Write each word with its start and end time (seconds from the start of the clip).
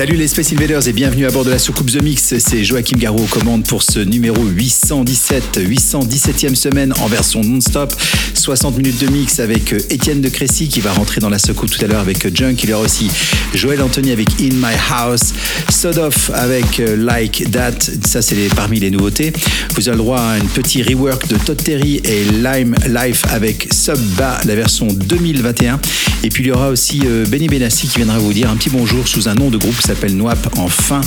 Salut 0.00 0.16
les 0.16 0.28
Space 0.28 0.54
Invaders 0.54 0.88
et 0.88 0.94
bienvenue 0.94 1.26
à 1.26 1.30
bord 1.30 1.44
de 1.44 1.50
la 1.50 1.58
soucoupe 1.58 1.90
The 1.90 2.02
Mix. 2.02 2.38
C'est 2.38 2.64
Joachim 2.64 2.96
Garraud 2.96 3.22
aux 3.22 3.26
commandes 3.26 3.66
pour 3.66 3.82
ce 3.82 3.98
numéro 3.98 4.42
817, 4.42 5.58
817e 5.58 6.54
semaine 6.54 6.94
en 7.02 7.06
version 7.06 7.42
non-stop. 7.42 7.94
60 8.32 8.78
minutes 8.78 8.98
de 8.98 9.08
mix 9.08 9.40
avec 9.40 9.74
euh, 9.74 9.78
Étienne 9.90 10.22
de 10.22 10.30
Crécy 10.30 10.68
qui 10.68 10.80
va 10.80 10.94
rentrer 10.94 11.20
dans 11.20 11.28
la 11.28 11.38
soucoupe 11.38 11.70
tout 11.70 11.84
à 11.84 11.86
l'heure 11.86 12.00
avec 12.00 12.24
euh, 12.24 12.30
Junk. 12.32 12.54
Il 12.62 12.70
y 12.70 12.72
aura 12.72 12.82
aussi 12.82 13.10
Joël 13.52 13.82
Anthony 13.82 14.12
avec 14.12 14.28
In 14.40 14.54
My 14.54 14.74
House, 14.90 15.34
Sodoff 15.68 16.30
avec 16.32 16.80
euh, 16.80 16.96
Like 16.96 17.50
That. 17.50 17.78
Ça, 18.06 18.22
c'est 18.22 18.48
parmi 18.56 18.80
les 18.80 18.90
nouveautés. 18.90 19.34
Vous 19.74 19.86
avez 19.86 19.98
le 19.98 20.02
droit 20.02 20.20
à 20.20 20.32
un 20.32 20.46
petit 20.46 20.82
rework 20.82 21.28
de 21.28 21.36
Todd 21.36 21.62
Terry 21.62 22.00
et 22.04 22.24
Lime 22.24 22.74
Life 22.88 23.24
avec 23.28 23.68
Sub 23.70 24.00
Ba, 24.16 24.40
la 24.46 24.54
version 24.54 24.86
2021. 24.86 25.78
Et 26.22 26.30
puis 26.30 26.44
il 26.44 26.46
y 26.46 26.52
aura 26.52 26.68
aussi 26.68 27.00
Benny 27.28 27.48
Benassi 27.48 27.88
qui 27.88 27.96
viendra 27.96 28.18
vous 28.18 28.32
dire 28.32 28.50
un 28.50 28.56
petit 28.56 28.68
bonjour 28.68 29.08
sous 29.08 29.28
un 29.28 29.34
nom 29.34 29.48
de 29.48 29.56
groupe 29.56 29.80
s'appelle 29.94 30.16
Noap 30.16 30.56
en 30.56 30.68
fin 30.68 31.00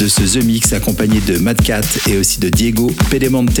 de 0.00 0.08
ce 0.08 0.22
The 0.22 0.42
Mix 0.42 0.72
accompagné 0.72 1.20
de 1.20 1.38
Mad 1.38 1.62
Cat 1.62 1.82
et 2.08 2.18
aussi 2.18 2.40
de 2.40 2.48
Diego 2.48 2.90
Pedemonte. 3.08 3.60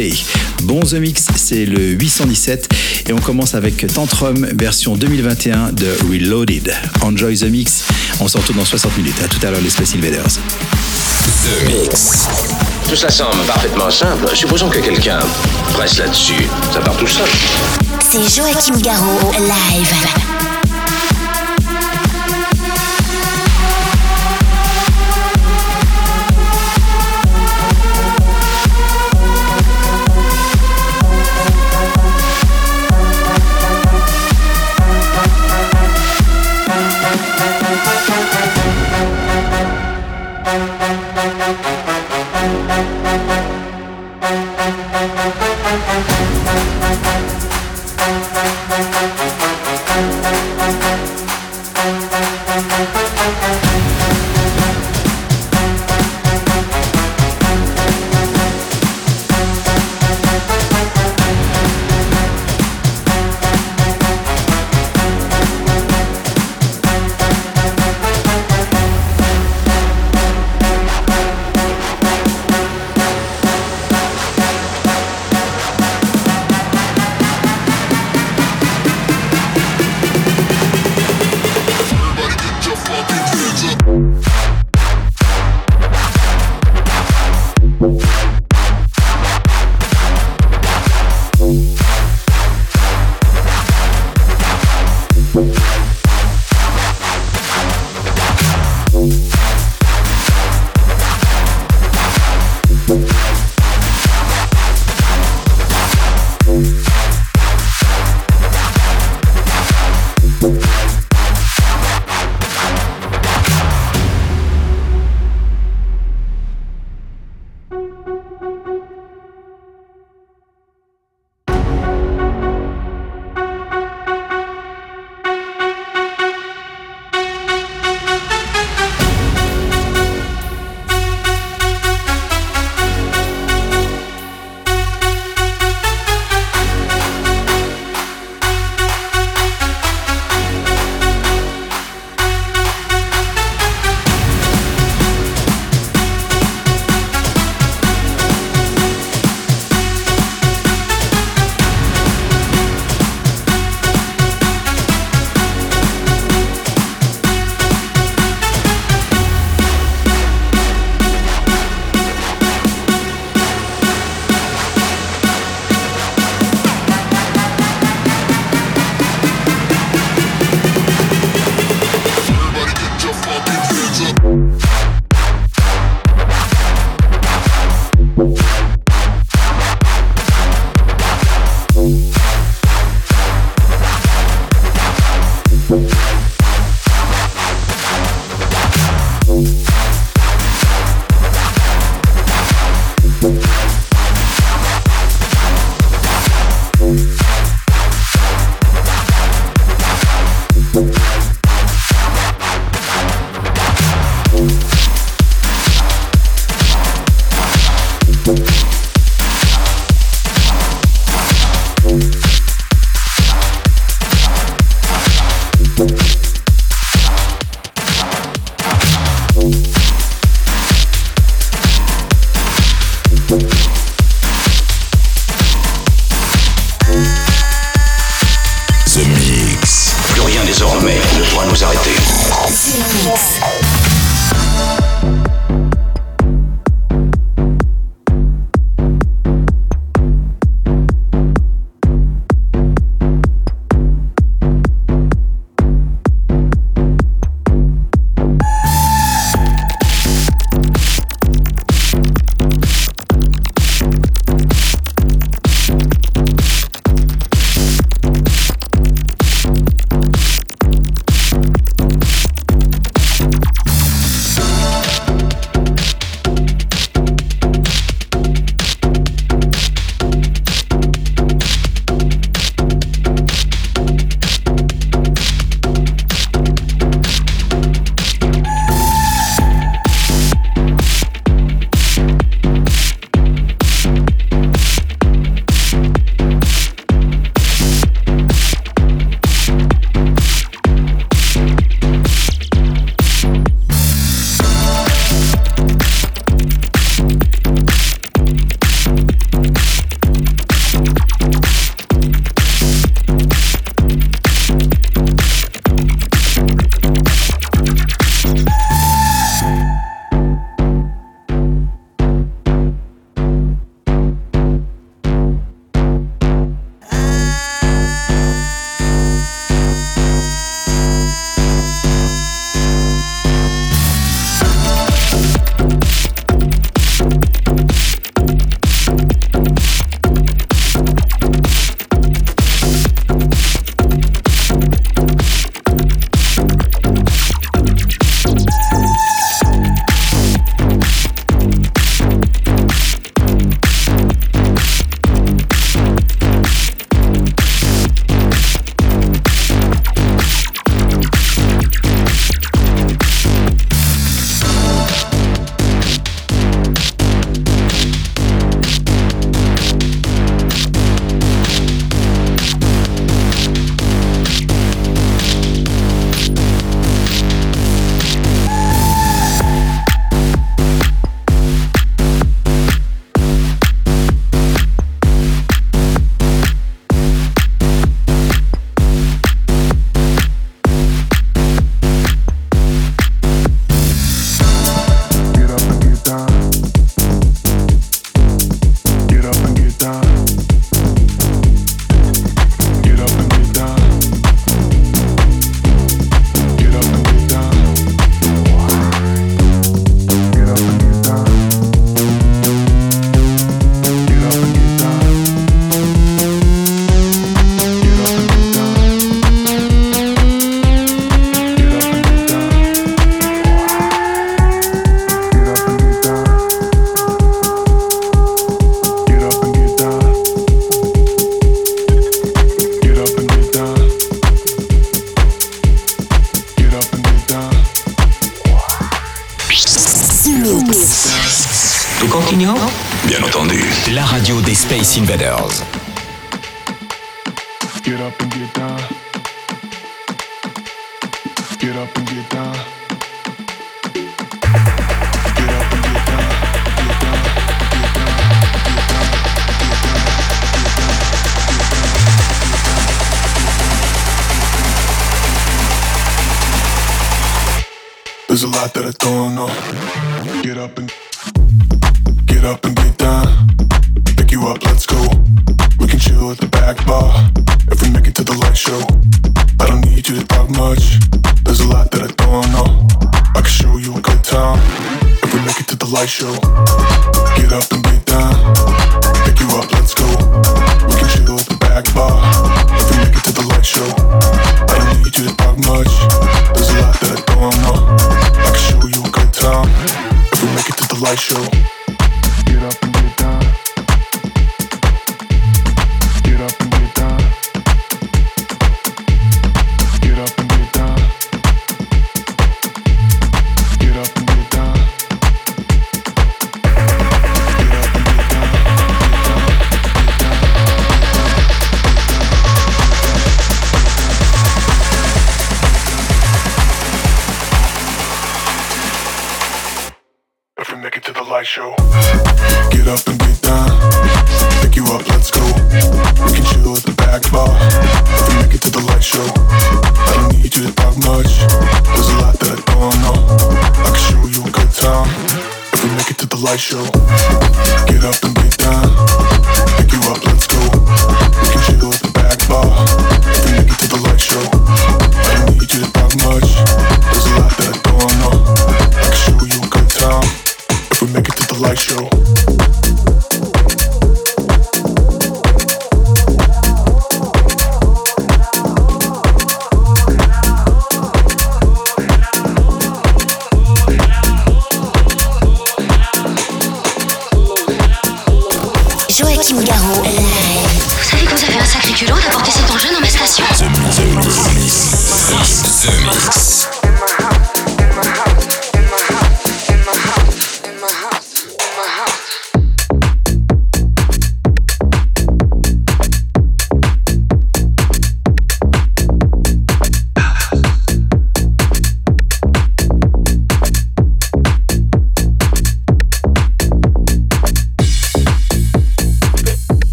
Bon 0.64 0.80
The 0.80 0.94
Mix, 0.94 1.26
c'est 1.36 1.64
le 1.64 1.90
817 1.90 2.68
et 3.08 3.12
on 3.12 3.20
commence 3.20 3.54
avec 3.54 3.86
Tantrum 3.86 4.44
version 4.58 4.96
2021 4.96 5.70
de 5.72 5.86
Reloaded. 6.10 6.72
Enjoy 7.02 7.36
The 7.36 7.44
Mix, 7.44 7.84
on 8.18 8.26
se 8.26 8.36
retrouve 8.36 8.56
dans 8.56 8.64
60 8.64 8.96
minutes. 8.98 9.14
À 9.24 9.28
tout 9.28 9.46
à 9.46 9.50
l'heure 9.52 9.60
les 9.60 9.70
Space 9.70 9.94
Invaders. 9.94 10.40
The 11.44 11.66
Mix. 11.68 12.26
Tout 12.88 12.96
ça 12.96 13.10
semble 13.10 13.44
parfaitement 13.46 13.90
simple. 13.92 14.28
Supposons 14.34 14.70
que 14.70 14.80
quelqu'un 14.80 15.20
presse 15.74 15.98
là-dessus. 15.98 16.48
Ça 16.72 16.80
part 16.80 16.96
tout 16.96 17.06
seul. 17.06 17.28
C'est 18.00 18.22
Joachim 18.34 18.80
Garraud, 18.82 19.30
live. 19.38 20.33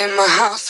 In 0.00 0.16
my 0.16 0.26
house. 0.26 0.69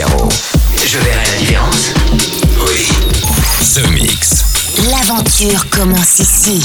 Je 0.00 0.98
verrai 0.98 1.24
la 1.26 1.38
différence. 1.38 1.92
Oui. 2.64 2.86
The 3.74 3.90
Mix. 3.90 4.44
L'aventure 4.92 5.68
commence 5.70 6.20
ici. 6.20 6.64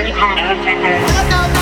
Everything. 0.00 1.57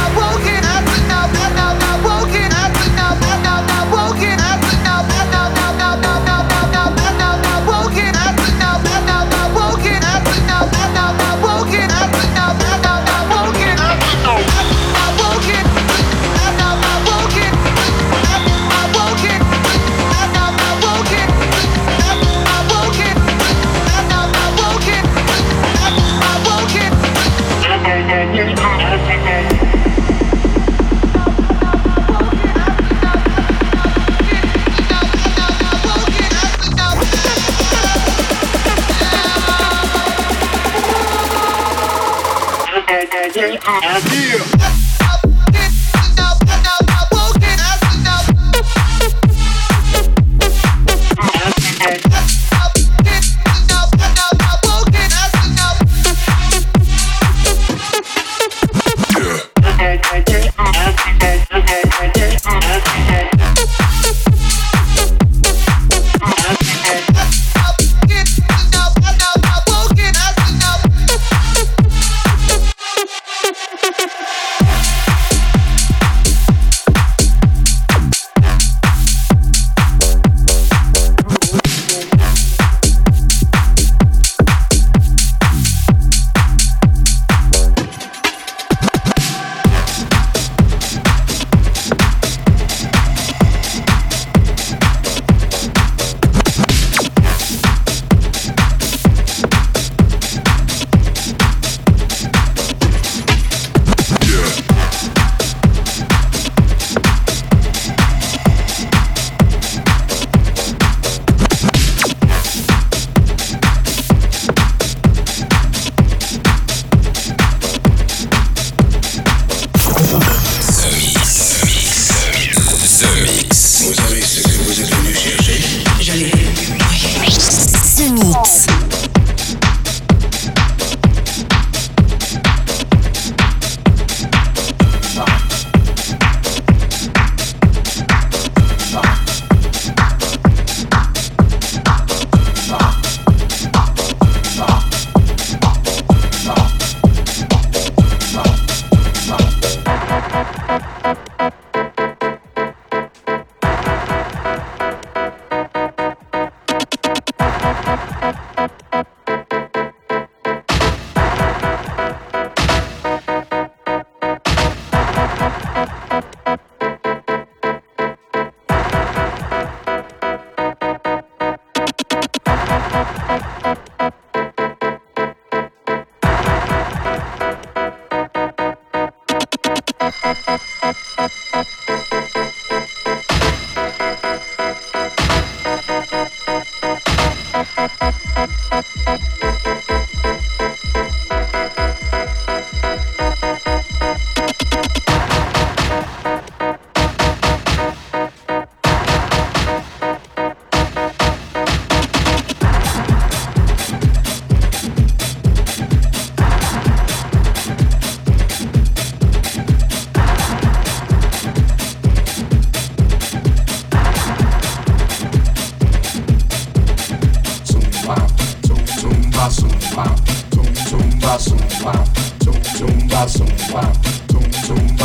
tum 223.27 224.47
tum 224.67 224.97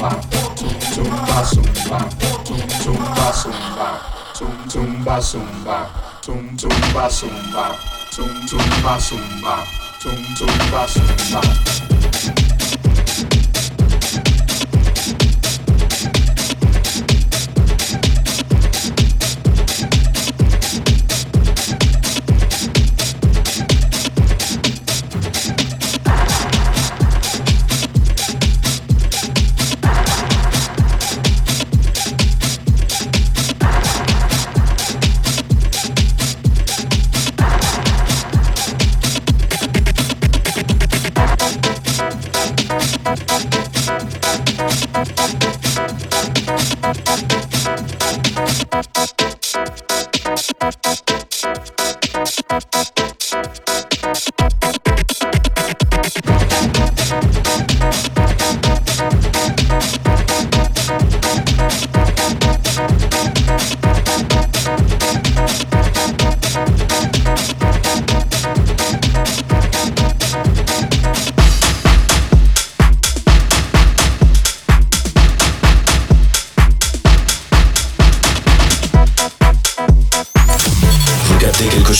zumba, 0.00 0.16
zumba, 0.56 1.44
zumba, 1.44 2.08
zumba, 2.82 3.32
zumba, 3.32 4.00
zum, 4.34 4.68
zumba, 4.68 5.20
zumba, 5.20 5.90
zum, 6.22 6.56
zumba, 6.56 7.08
zumba, 7.10 7.76
zum, 8.10 8.46
zumba, 8.48 8.98
zumba, 8.98 9.66
zum, 10.00 10.36
zumba, 10.36 10.86
zumba. 10.86 12.09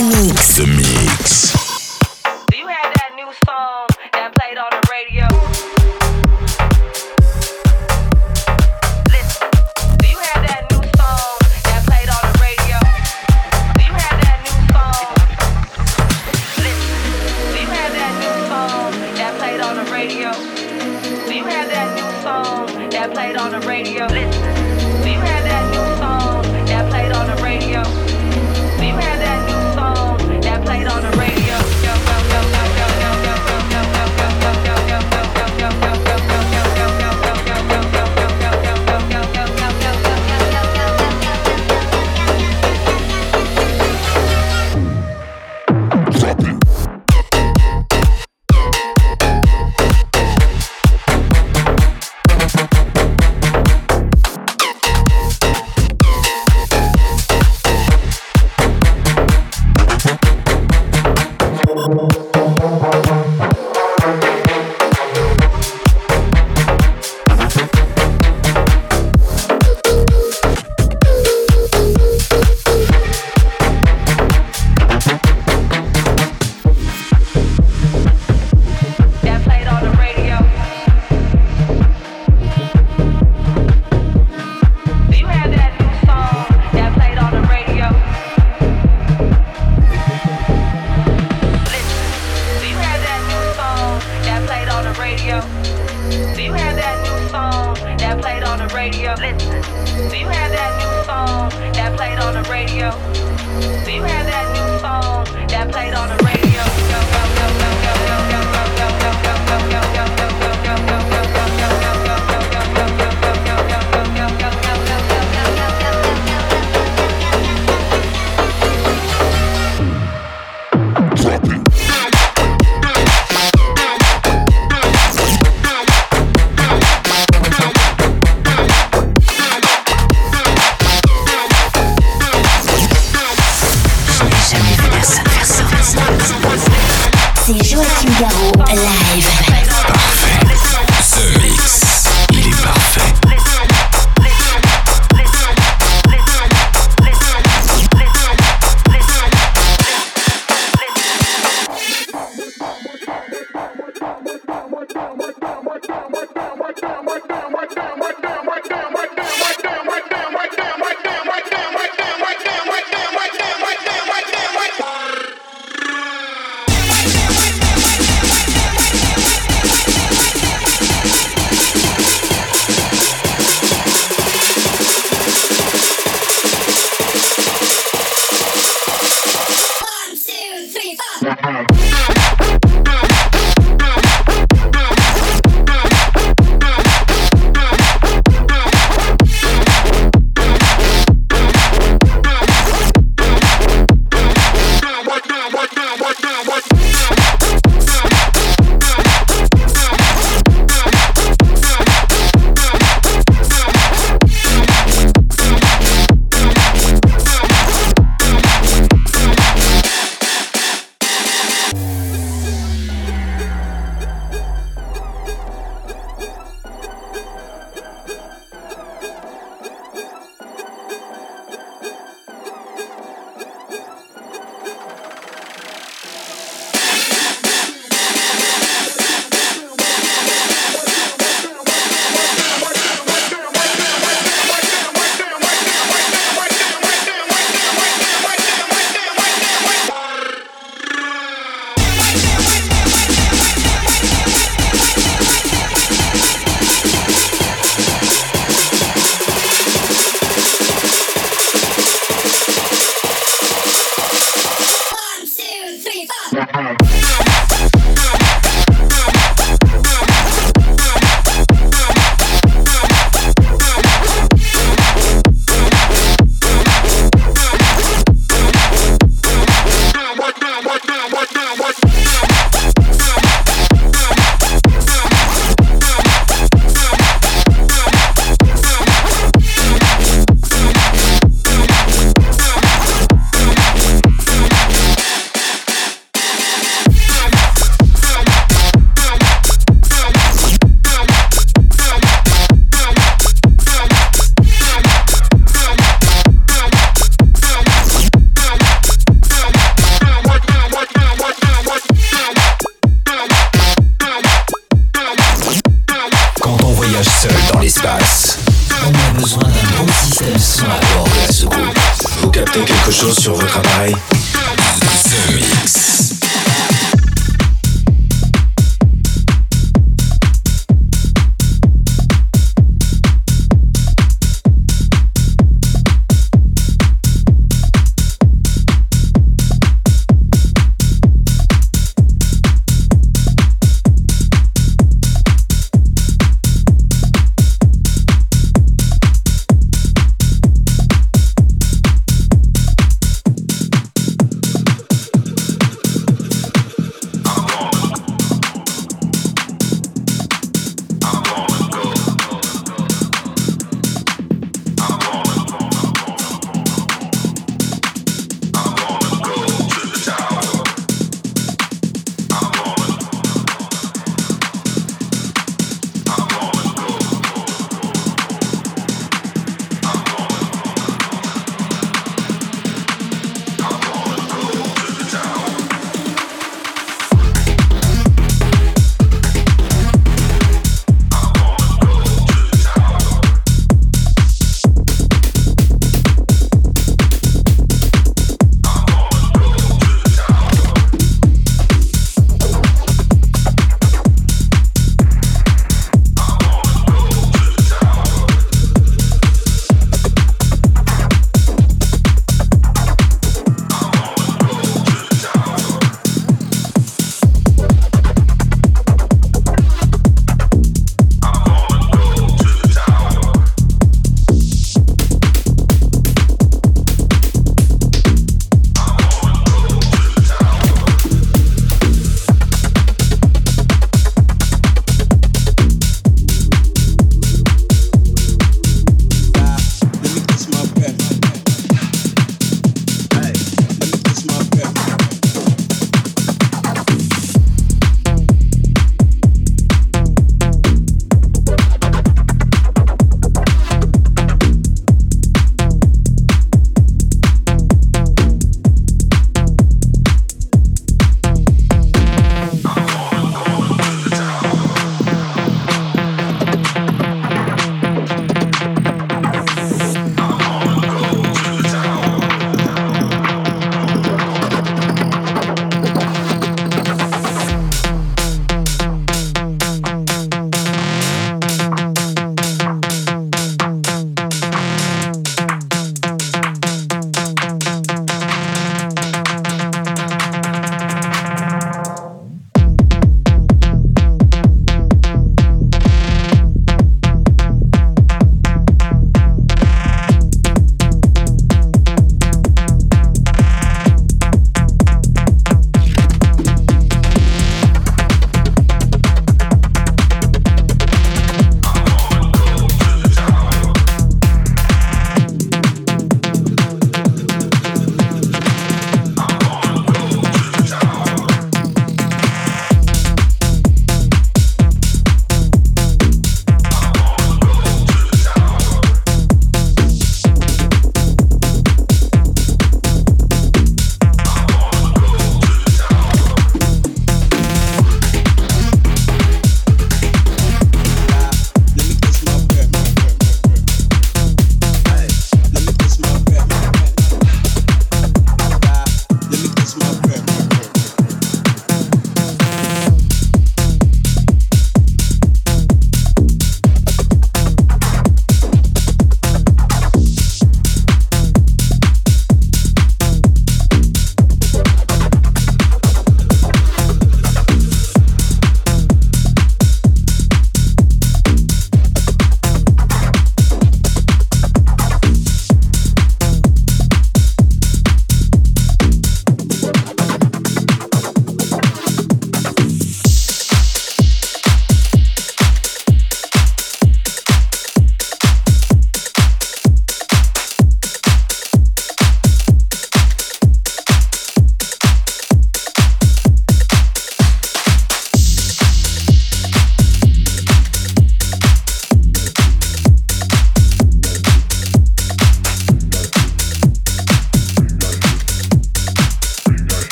The 0.00 0.06
Mix. 0.06 0.56
The 0.56 0.66
Mix. 0.66 1.69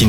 Des 0.00 0.06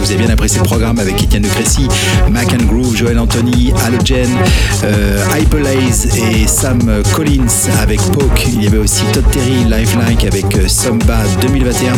vous 0.00 0.10
avez 0.12 0.24
bien 0.24 0.30
apprécié 0.30 0.58
le 0.58 0.64
programme 0.64 0.98
avec 0.98 1.22
Etienne 1.22 1.42
de 1.42 1.48
Crécy, 1.48 1.86
Mac 2.30 2.48
Groove, 2.66 2.96
Joel 2.96 3.18
Anthony, 3.18 3.72
Halogen, 3.84 4.28
euh, 4.84 5.22
Hyperlaze 5.38 6.08
et 6.16 6.46
Sam 6.46 6.80
Collins 7.14 7.68
avec 7.80 8.00
Poke. 8.12 8.46
Il 8.48 8.64
y 8.64 8.66
avait 8.66 8.78
aussi 8.78 9.02
Todd 9.12 9.24
Terry, 9.30 9.64
Lifelike 9.68 10.24
avec 10.24 10.56
euh, 10.56 10.68
Samba 10.68 11.18
2021, 11.42 11.92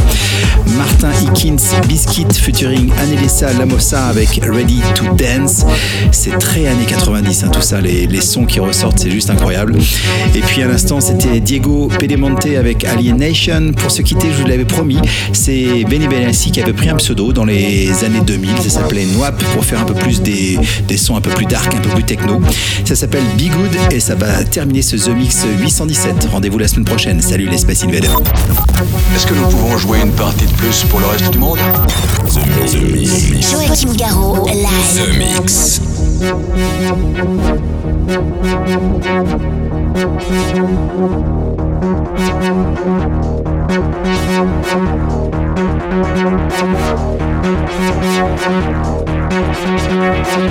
Martin 0.77 1.11
Hickins, 1.23 1.63
Biscuit 1.87 2.27
featuring 2.33 2.91
Annelissa 3.01 3.53
Lamossa 3.53 4.07
avec 4.07 4.41
Ready 4.43 4.81
to 4.95 5.05
Dance. 5.17 5.65
C'est 6.11 6.37
très 6.39 6.67
années 6.67 6.87
90, 6.87 7.45
hein, 7.45 7.49
tout 7.53 7.63
ça, 7.63 7.81
les, 7.81 8.07
les 8.07 8.21
sons 8.21 8.47
qui 8.47 8.59
ressortent, 8.59 8.99
c'est 8.99 9.11
juste 9.11 9.31
incroyable. 9.31 9.77
Et 10.35 10.41
puis 10.41 10.63
à 10.63 10.67
l'instant, 10.67 11.01
c'était 11.01 11.41
Diego 11.41 11.89
Pedemonte 11.99 12.47
avec 12.47 12.85
Alienation. 12.85 13.73
Pour 13.77 13.91
se 13.91 14.03
quitter, 14.03 14.29
je 14.33 14.43
vous 14.43 14.49
l'avais 14.49 14.65
promis, 14.65 14.99
c'est 15.33 15.85
Benny 15.89 16.09
Benassi 16.09 16.51
qui 16.51 16.61
avait 16.61 16.73
pris 16.73 16.89
un 16.89 16.97
pseudo 16.97 17.33
dans 17.33 17.45
les 17.45 17.92
années 18.05 18.21
2000. 18.21 18.59
Ça 18.63 18.71
s'appelait 18.71 19.05
Nwap 19.07 19.43
pour 19.55 19.65
faire 19.65 19.81
un 19.81 19.85
peu 19.85 19.95
plus 19.95 20.21
des, 20.21 20.59
des 20.89 20.97
sons 20.97 21.17
un 21.17 21.21
peu 21.21 21.31
plus 21.31 21.47
dark, 21.47 21.75
un 21.75 21.81
peu 21.81 21.91
plus 21.91 22.05
techno. 22.05 22.41
Ça 22.85 22.95
s'appelle 22.95 23.25
Be 23.37 23.51
Good 23.51 23.77
et 23.93 24.01
ça 24.01 24.15
va 24.15 24.45
terminer 24.45 24.83
ce 24.83 24.97
The 24.97 25.15
Mix 25.15 25.45
817. 25.61 26.29
Rendez-vous 26.33 26.59
la 26.59 26.69
semaine 26.69 26.85
prochaine. 26.85 27.21
Salut 27.21 27.49
les 27.49 27.59
Space 27.59 27.85
Invaders. 27.85 28.21
Est-ce 29.15 29.27
que 29.27 29.35
nous 29.35 29.47
pouvons 29.49 29.79
jouer 29.79 29.99
une 30.03 30.13
partie 30.13 30.47
de 30.47 30.53
plus 30.53 30.85
pour 30.85 31.01
le 31.01 31.07
reste 31.07 31.31
du 31.31 31.39
monde? 31.39 31.59
The 32.29 32.77
Mix. 32.93 33.51
Joachim 33.51 33.95
Garraud, 33.97 34.47
live. 34.47 34.67
The 34.95 35.19
Mix. 35.19 35.81
Thank 44.73 45.22
We'll 50.03 50.43